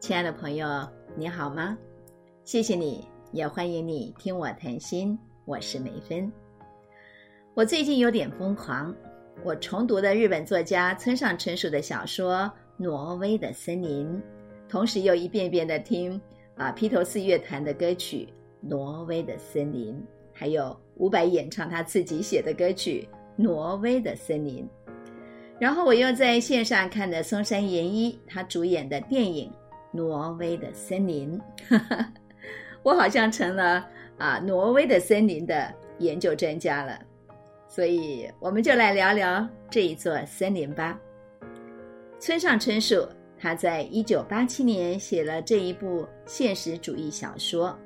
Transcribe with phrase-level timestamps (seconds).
[0.00, 1.76] 亲爱的朋友，你好吗？
[2.44, 5.18] 谢谢你，也欢迎你听我谈心。
[5.44, 6.30] 我是梅芬。
[7.52, 8.94] 我最近有点疯狂，
[9.42, 12.42] 我重读了日本作家村上春树的小说
[12.76, 14.06] 《挪威的森林》，
[14.68, 16.18] 同时又一遍遍的听
[16.56, 18.28] 啊披头士乐团的歌曲
[18.68, 19.94] 《挪威的森林》，
[20.32, 23.06] 还有伍佰演唱他自己写的歌曲
[23.42, 24.64] 《挪威的森林》。
[25.58, 29.52] 然后我又在线上看的松山研一他主演的电影。
[29.90, 31.40] 挪威的森林，
[32.82, 33.86] 我好像成了
[34.18, 37.00] 啊挪威的森林的研究专家了，
[37.66, 40.98] 所以我们就来聊聊这一座森林吧。
[42.20, 47.76] 村上春树他在一九八七年写了这一部现实主义小说，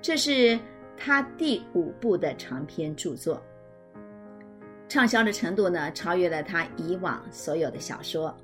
[0.00, 0.58] 这是
[0.96, 3.42] 他第五部的长篇著作，
[4.88, 8.34] 畅销的程度呢超越了他以往所有的小说，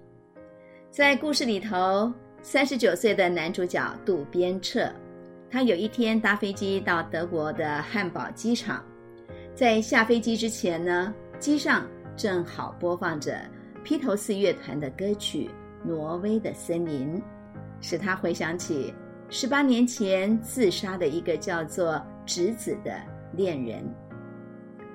[0.91, 2.13] 在故事里头。
[2.43, 4.93] 三十九岁的男主角渡边彻，
[5.49, 8.85] 他有一天搭飞机到德国的汉堡机场，
[9.55, 13.41] 在下飞机之前呢，机上正好播放着
[13.85, 15.49] 披头士乐团的歌曲
[15.87, 17.17] 《挪威的森林》，
[17.81, 18.93] 使他回想起
[19.31, 23.01] 十八年前自杀的一个叫做直子的
[23.35, 23.85] 恋人。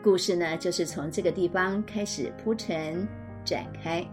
[0.03, 3.07] 故事呢，就是从这个地方开始铺陈
[3.45, 4.05] 展开。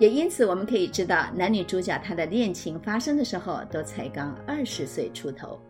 [0.00, 5.60] 也因此，我们可以知道，男女主角他的恋情发生的时候都才刚二十岁出头。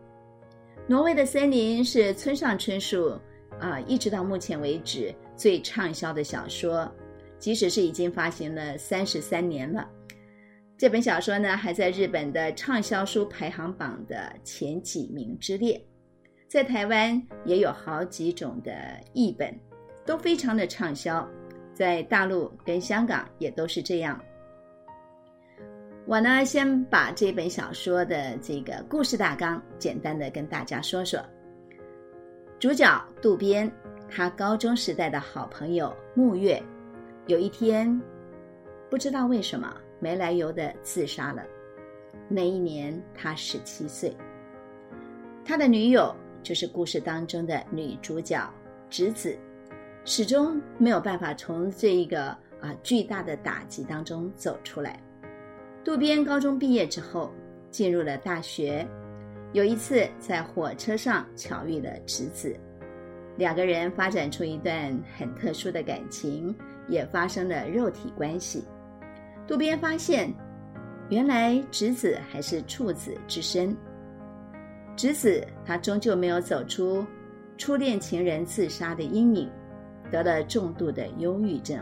[0.86, 3.18] 《挪威的森林》是村上春树
[3.58, 6.88] 啊，一直到目前为止最畅销的小说，
[7.40, 9.84] 即使是已经发行了三十三年了，
[10.78, 15.84] 这本小说呢还在日本的畅销书排行榜的前几名之列，
[16.46, 18.72] 在台湾也有好几种的
[19.12, 19.52] 译本，
[20.06, 21.28] 都非常的畅销。
[21.80, 24.22] 在大陆跟香港也都是这样。
[26.04, 31.18] 我呢，先把这本小说的这个故事大纲简单的跟大家说说。
[32.58, 33.72] 主角渡边，
[34.10, 36.62] 他高中时代的好朋友木月，
[37.28, 37.98] 有一天
[38.90, 41.42] 不知道为什么没来由的自杀了。
[42.28, 44.14] 那一年他十七岁。
[45.46, 48.46] 他的女友就是故事当中的女主角
[48.90, 49.34] 直子。
[50.12, 55.00] 始终没有办法从这一个啊巨大的打击当中走出来。
[55.84, 57.32] 渡边高中毕业之后，
[57.70, 58.84] 进入了大学。
[59.52, 62.52] 有一次在火车上巧遇了直子，
[63.36, 66.52] 两个人发展出一段很特殊的感情，
[66.88, 68.64] 也发生了肉体关系。
[69.46, 70.34] 渡边发现，
[71.08, 73.76] 原来直子还是处子之身。
[74.96, 77.06] 直子他终究没有走出
[77.56, 79.48] 初恋情人自杀的阴影。
[80.10, 81.78] 得了重度的忧郁症，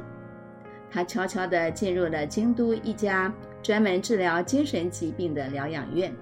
[0.90, 6.12] 他悄悄地进入了京都一家专门治疗精神疾病的疗养院。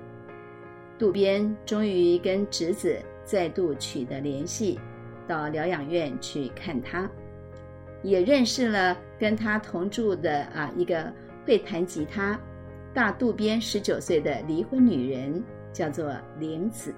[0.99, 4.81] 渡边终于跟侄子再度取得联系，
[5.27, 7.11] 到疗养院去看他，
[8.03, 11.13] 也认识了跟他同住的啊一个
[11.45, 12.39] 会弹吉他、
[12.95, 16.95] 大渡边十九岁的离婚女人，叫做玲子。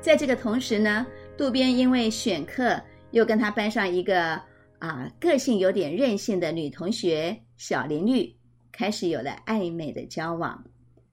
[0.00, 1.06] 在这个同时呢，
[1.36, 2.80] 渡边因为选课。
[3.14, 4.42] 又跟他班上一个
[4.80, 8.34] 啊个性有点任性的女同学小林绿
[8.72, 10.64] 开始有了暧昧的交往，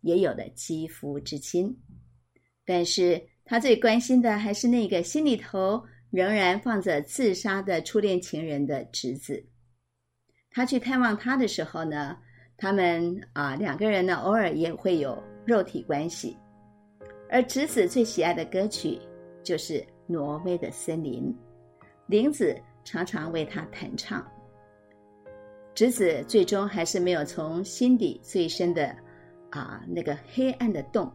[0.02, 1.72] 也有了肌肤之亲。
[2.66, 5.80] 但是他最关心的还是那个心里头
[6.10, 9.46] 仍然放着自杀的初恋情人的侄子。
[10.50, 12.18] 他去探望他的时候呢，
[12.58, 16.36] 他们啊两个人呢偶尔也会有肉体关系。
[17.30, 19.00] 而侄子最喜爱的歌曲
[19.44, 19.76] 就是
[20.08, 21.26] 《挪威的森林》。
[22.12, 24.22] 玲子常常为他弹唱，
[25.74, 28.94] 直子最终还是没有从心底最深的
[29.50, 31.10] 啊那个黑暗的洞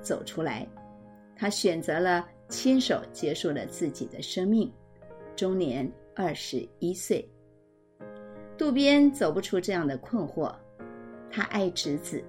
[0.00, 0.64] 走出来，
[1.34, 4.72] 他选择了亲手结束了自己的生命，
[5.34, 7.28] 终年二十一岁。
[8.56, 10.54] 渡边走不出这样的困惑，
[11.32, 12.22] 他爱直子，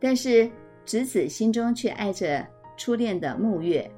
[0.00, 0.50] 但是
[0.84, 2.44] 直子心中却爱着
[2.76, 3.88] 初恋的木月，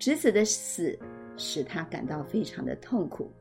[0.00, 0.98] 直子的死。
[1.36, 3.32] 使他感到非常的痛苦，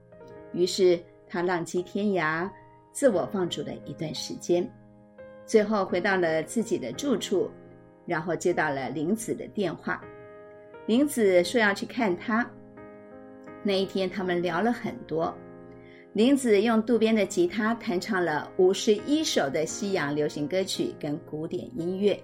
[0.52, 2.50] 于是他浪迹天涯，
[2.92, 4.68] 自我放逐了一段时间，
[5.46, 7.50] 最后回到了自己的住处，
[8.06, 10.04] 然后接到了玲子的电话。
[10.86, 12.50] 玲子说要去看他。
[13.64, 15.34] 那一天，他们聊了很多。
[16.14, 22.22] 玲子用渡边的吉他弹唱了五十一首的西洋流行歌曲跟古典音乐，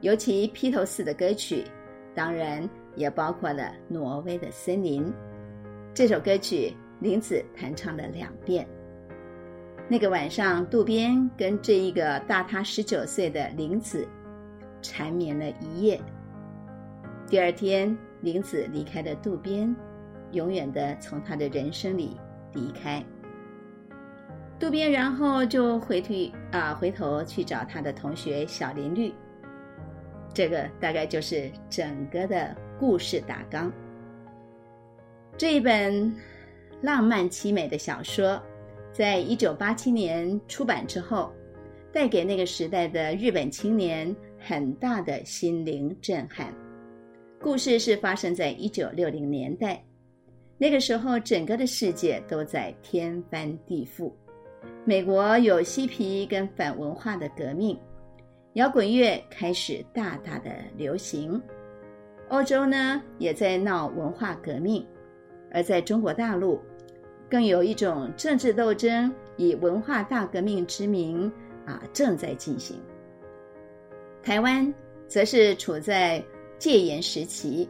[0.00, 1.64] 尤其披头士的歌曲，
[2.14, 2.68] 当然。
[2.94, 5.04] 也包括了《挪威的森林》
[5.92, 8.66] 这首歌曲，林子弹唱了两遍。
[9.88, 14.08] 那个晚上，渡边跟这一个大他十九岁的玲子
[14.80, 16.00] 缠绵了一夜。
[17.28, 19.74] 第二天，玲子离开了渡边，
[20.32, 22.16] 永远的从他的人生里
[22.54, 23.04] 离开。
[24.58, 29.12] 渡边然后就回去啊，回头去找他的同学小林绿。
[30.32, 33.72] 这个大概就是整个的故事大纲。
[35.36, 36.14] 这一本
[36.80, 38.40] 浪漫凄美的小说。
[38.92, 41.32] 在一九八七年出版之后，
[41.92, 46.54] 带给那个时代的日本青年很大的心灵震撼。
[47.40, 49.84] 故事是发生在一九六零年代，
[50.56, 54.12] 那个时候整个的世界都在天翻地覆。
[54.84, 57.76] 美国有嬉皮跟反文化的革命，
[58.52, 61.42] 摇滚乐开始大大的流行。
[62.28, 64.84] 欧洲呢也在闹文化革命，
[65.50, 66.60] 而在中国大陆。
[67.30, 71.30] 更有一种政治斗争，以文化大革命之名
[71.66, 72.78] 啊，正在进行。
[74.22, 74.72] 台湾
[75.08, 76.22] 则是处在
[76.58, 77.68] 戒严时期，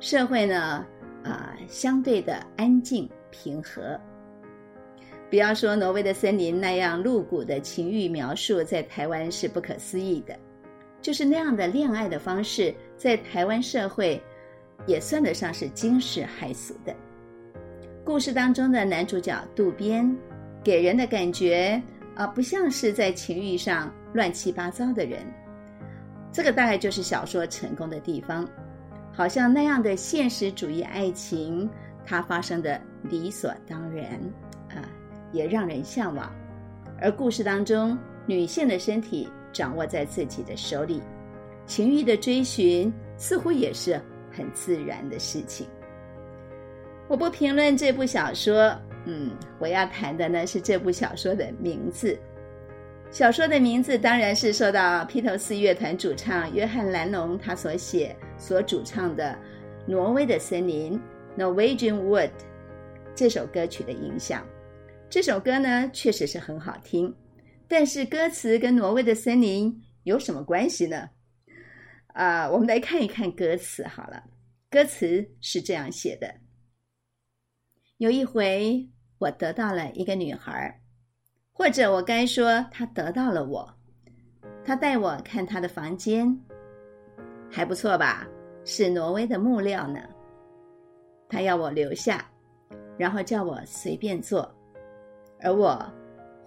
[0.00, 0.86] 社会呢
[1.22, 4.00] 啊相对的安静平和。
[5.28, 10.34] 不要说挪威的森林那样露骨的情欲描述，在台湾是不可思议的，
[11.02, 14.20] 就是那样的恋爱的方式，在台湾社会
[14.86, 16.94] 也算得上是惊世骇俗的。
[18.04, 20.14] 故事当中的男主角渡边，
[20.64, 21.80] 给人的感觉
[22.16, 25.20] 啊，不像是在情欲上乱七八糟的人。
[26.32, 28.48] 这个大概就是小说成功的地方，
[29.12, 31.68] 好像那样的现实主义爱情，
[32.04, 34.06] 它发生的理所当然
[34.70, 34.82] 啊，
[35.32, 36.30] 也让人向往。
[37.00, 37.96] 而故事当中，
[38.26, 41.00] 女性的身体掌握在自己的手里，
[41.68, 44.00] 情欲的追寻似乎也是
[44.32, 45.68] 很自然的事情。
[47.06, 48.74] 我不评论这部小说，
[49.04, 52.18] 嗯，我要谈的呢是这部小说的名字。
[53.10, 59.38] 小说的名字当然是受到披头士乐团主唱约翰·兰农他所写、所主唱的
[59.90, 61.00] 《挪威的森林》
[61.42, 62.30] （Norwegian Wood）
[63.14, 64.44] 这首歌曲的影响。
[65.08, 67.14] 这首歌呢确实是很好听，
[67.66, 71.08] 但是歌词跟挪威的森林有什么关系呢？
[72.18, 74.24] 啊，我们来看一看歌词好了。
[74.68, 76.34] 歌词是这样写的。
[77.98, 78.88] 有一回，
[79.18, 80.82] 我得到了一个女孩，
[81.52, 83.72] 或者我该说，她得到了我。
[84.64, 86.36] 她带我看她的房间，
[87.48, 88.26] 还不错吧？
[88.64, 90.00] 是挪威的木料呢。
[91.28, 92.28] 她要我留下，
[92.98, 94.52] 然后叫我随便坐，
[95.38, 95.88] 而我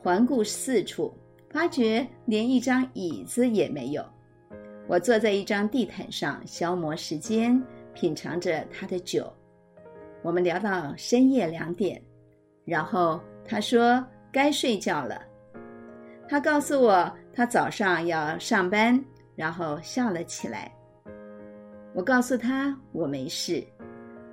[0.03, 1.18] 环顾四处，
[1.50, 4.06] 发觉连一张椅子也没有。
[4.91, 7.57] 我坐在一张地毯上消磨时间，
[7.93, 9.31] 品尝着他的酒。
[10.21, 12.03] 我们聊到深夜两点，
[12.65, 15.23] 然后他说该睡觉了。
[16.27, 19.01] 他告诉我他早上要上班，
[19.33, 20.69] 然后笑了起来。
[21.94, 23.65] 我告诉他我没事，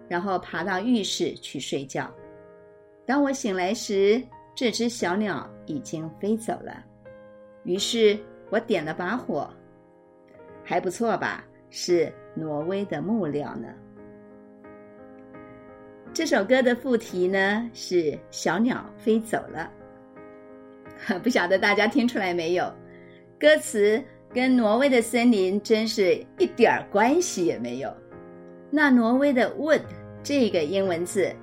[0.08, 2.12] 然后爬到浴室去睡觉。
[3.06, 4.20] 当我醒来时，
[4.56, 6.84] 这只小鸟已经飞走了。
[7.62, 8.18] 于是
[8.50, 9.48] 我点了把火，
[10.68, 11.42] 还不错吧？
[11.70, 13.68] 是挪威的木料呢。
[16.12, 19.72] 这首歌的副题呢是“小鸟飞走了
[21.24, 22.70] ”，不晓得大家听出来没有？
[23.40, 24.02] 歌词
[24.34, 27.90] 跟挪威的森林真是一点儿关系也没有。
[28.70, 29.80] 那挪威的 “wood”
[30.22, 31.34] 这个英文字，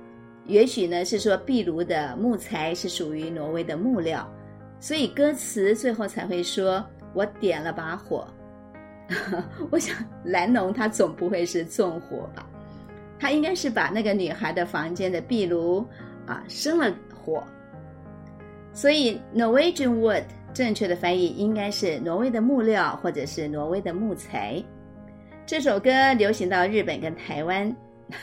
[0.44, 4.32] 也许呢是说壁炉的木材是属于挪威的木料，
[4.78, 8.24] 所以歌词最后才会说“我点了把火”。
[9.70, 12.48] 我想蓝农他总不会是纵火吧？
[13.18, 15.86] 他应该是把那个女孩的房间的壁炉
[16.26, 17.42] 啊生了火，
[18.72, 24.62] 所以 Norwegian wood 正确的翻译应该是挪威的木料或者是挪威的木材。
[25.46, 27.74] 这首歌流行到日本跟台湾，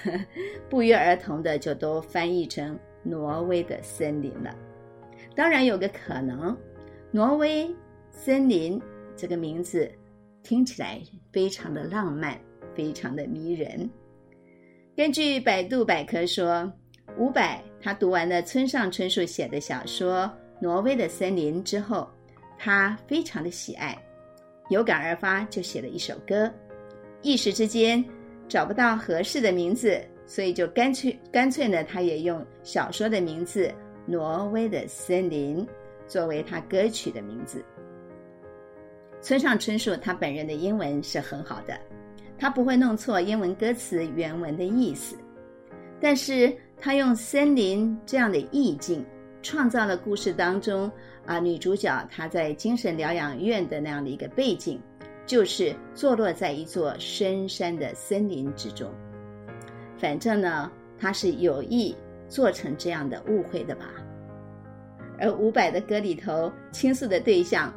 [0.70, 4.54] 不约而同的就都翻译成挪威的森林了。
[5.34, 6.56] 当然有个可能，
[7.12, 7.74] 挪威
[8.12, 8.80] 森林
[9.16, 9.90] 这个名字
[10.44, 12.38] 听起来非常的浪漫，
[12.76, 13.90] 非常的迷人。
[14.96, 16.72] 根据百度百科说，
[17.18, 20.26] 伍佰他读完了村上春树写的小说
[20.62, 22.08] 《挪威的森林》之后，
[22.60, 23.98] 他非常的喜爱，
[24.70, 26.52] 有感而发就写了一首歌。
[27.22, 28.04] 一时之间
[28.48, 33.68] 找不到合适的名字，所以就干脆干脆呢，他也用小说的名字
[34.06, 35.66] 《挪威的森林》
[36.06, 37.64] 作为他歌曲的名字。
[39.24, 41.80] 村上春树他本人的英文是很好的。
[42.38, 45.15] 他不会弄错英文歌词原文的意思，
[46.01, 49.06] 但是他用森林这样的意境，
[49.42, 50.92] 创造了故事当中
[51.25, 54.77] 啊女主角她在精神疗养院的那样的一个背景，
[55.25, 58.94] 就是坐落在一座深山的森林之中。
[59.98, 61.96] 反正呢，他是有意
[62.27, 63.86] 做成这样的误会的吧。
[65.18, 67.74] 而伍佰的歌里头倾诉的对象，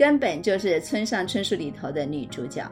[0.00, 2.64] 根本就是村上春树里头的女主角。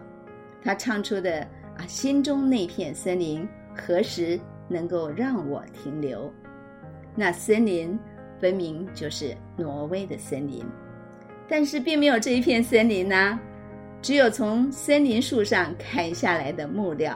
[0.63, 6.33] 她唱出的啊，心中那片森林何时能够让我停留？
[7.15, 7.99] 那森林
[8.41, 10.65] 分明就是挪威的森林，
[11.47, 13.39] 但是并没有这一片森林呐，
[14.01, 17.15] 只有从森林树上砍下来的木料，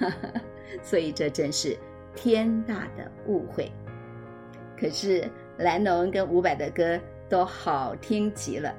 [0.82, 1.76] 所以这真是
[2.14, 3.70] 天大的误会。
[4.80, 8.74] 可是蓝龙跟伍佰的歌都好听极了，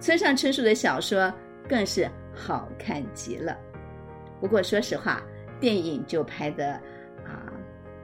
[0.00, 1.32] 村上春树的小说
[1.68, 3.58] 更是好看极了。
[4.40, 5.22] 不过说实话，
[5.60, 6.74] 电影就拍的
[7.24, 7.52] 啊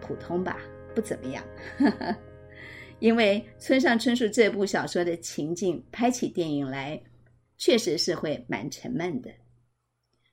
[0.00, 0.58] 普通吧。
[0.94, 1.42] 不怎么样，
[3.00, 7.02] 因为村上春树这部小说的情境拍起电影来，
[7.58, 9.28] 确实是会蛮沉闷的。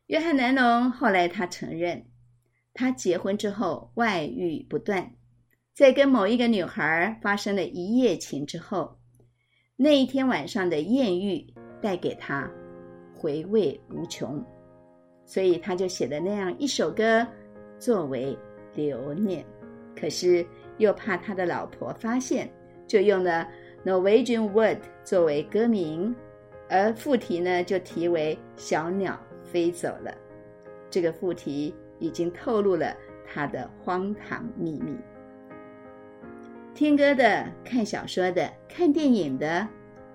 [0.05, 2.05] 约翰南农后来他承认，
[2.75, 5.15] 他结婚之后外遇不断，
[5.73, 9.00] 在跟某一个女孩发生了一夜情之后，
[9.83, 11.43] 那一天晚上的艳遇
[11.81, 12.47] 带给他
[13.17, 14.39] 回味无穷，
[15.25, 17.25] 所以他就写了那样一首歌
[17.79, 18.37] 作为
[18.75, 19.43] 留念。
[19.99, 20.45] 可是
[20.77, 22.47] 又怕他的老婆发现，
[22.85, 23.47] 就用了
[23.83, 26.15] Norwegian Wood 作为歌名，
[26.69, 30.13] 而副题呢就题为“小鸟飞走了”。
[30.91, 32.95] 这个副题已经透露了
[33.25, 34.95] 他的荒唐秘密。
[36.81, 39.67] 听歌的、看小说的、看电影的，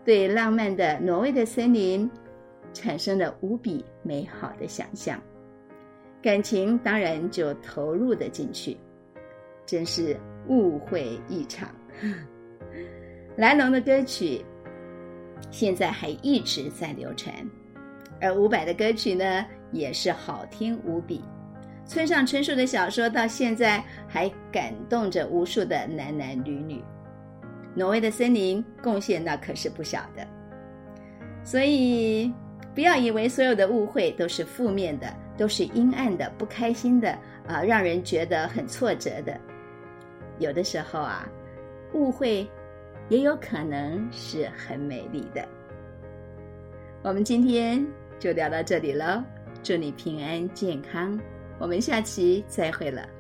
[0.05, 2.11] 对浪漫的挪威的森林
[2.75, 5.23] 产生了无比美好的想象，
[6.21, 8.77] 感情当然就投入的进去。
[9.65, 10.17] 真是
[10.49, 11.73] 误会一场。
[13.39, 14.45] 莱龙的歌曲
[15.53, 17.33] 现在还一直在流传，
[18.21, 21.23] 而伍佰的歌曲呢也是好听无比。
[21.87, 26.83] 村上春树的小说到现在还感动着无数的男男女女。
[27.75, 30.27] 挪威的森林贡献那可是不小的，
[31.45, 32.33] 所以
[32.75, 37.11] 不要以为所有的误会都是负面的，都是阴暗的、不开心的
[37.47, 39.39] 啊，让人觉得很挫折的。
[40.39, 41.29] 有的时候啊，
[41.93, 42.49] 误会
[43.11, 45.47] 也有可能是很美丽的。
[47.03, 47.87] 我们今天
[48.19, 49.23] 就聊到这里了，
[49.63, 51.21] 祝你平安健康，
[51.59, 53.16] 我们下期再会了。